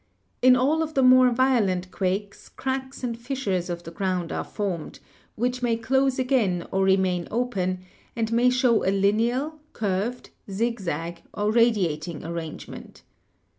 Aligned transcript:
In 0.41 0.55
all 0.55 0.81
of 0.81 0.95
the 0.95 1.03
more 1.03 1.29
violent 1.29 1.91
quakes 1.91 2.49
cracks 2.49 3.03
and 3.03 3.15
fissures 3.15 3.69
of 3.69 3.83
the 3.83 3.91
ground 3.91 4.31
are 4.31 4.43
formed, 4.43 4.97
which 5.35 5.61
may 5.61 5.75
close 5.75 6.17
again 6.17 6.65
or 6.71 6.83
remain 6.83 7.27
open, 7.29 7.81
and 8.15 8.31
may 8.31 8.49
show 8.49 8.83
a 8.83 8.89
lineal, 8.89 9.59
curved, 9.73 10.31
zigzag, 10.49 11.21
or 11.35 11.51
radiating 11.51 12.25
arrangement. 12.25 13.03